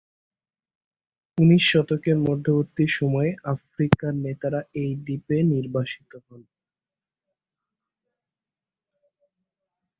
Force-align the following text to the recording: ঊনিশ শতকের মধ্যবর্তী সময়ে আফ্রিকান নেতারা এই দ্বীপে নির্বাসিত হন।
ঊনিশ 1.37 1.63
শতকের 1.71 2.17
মধ্যবর্তী 2.27 2.85
সময়ে 2.97 3.31
আফ্রিকান 3.53 4.13
নেতারা 4.25 4.61
এই 4.81 4.91
দ্বীপে 5.05 5.37
নির্বাসিত 5.51 6.11
হন। 6.25 6.41